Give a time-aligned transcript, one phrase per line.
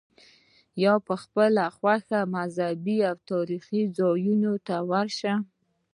[0.83, 5.33] یا په خپله خوښه مذهبي او تاریخي ځایونو ته ورشې.